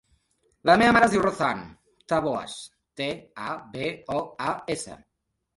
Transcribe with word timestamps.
La 0.69 0.75
meva 0.81 0.93
mare 0.97 1.05
es 1.07 1.11
diu 1.15 1.21
Razan 1.25 1.61
Taboas: 2.13 2.57
te, 3.03 3.11
a, 3.51 3.53
be, 3.77 3.93
o, 4.19 4.25
a, 4.51 4.57
essa. 4.77 4.99